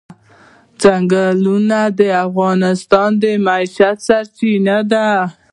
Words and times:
چنګلونه 0.81 1.79
د 1.99 1.99
افغانانو 2.25 3.07
د 3.21 3.23
معیشت 3.45 3.97
سرچینه 4.07 4.77
ده. 4.91 5.07